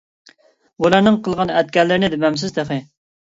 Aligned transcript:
بۇلارنىڭ 0.85 1.19
قىلغان- 1.27 1.53
ئەتكەنلىرىنى 1.57 2.09
دېمەمسىز 2.15 2.57
تېخى. 2.57 2.79